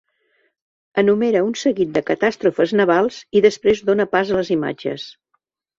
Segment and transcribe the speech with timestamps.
[1.01, 5.11] Enumera un seguit de catàstrofes navals i després dóna pas a les imatges.